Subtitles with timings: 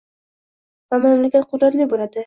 [0.95, 2.19] Va mamlakat qudratli bo‘ladi.